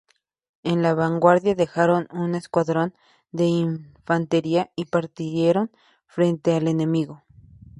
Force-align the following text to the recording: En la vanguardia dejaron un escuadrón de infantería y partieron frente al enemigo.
En 0.63 0.81
la 0.81 0.95
vanguardia 0.95 1.53
dejaron 1.53 2.07
un 2.09 2.33
escuadrón 2.33 2.95
de 3.31 3.45
infantería 3.45 4.71
y 4.75 4.85
partieron 4.85 5.69
frente 6.07 6.55
al 6.55 6.67
enemigo. 6.67 7.21